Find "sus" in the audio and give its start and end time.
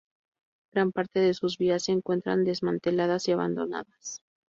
1.35-1.59